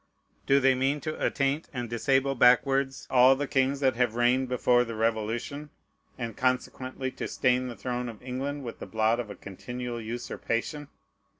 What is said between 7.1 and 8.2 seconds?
to stain the throne of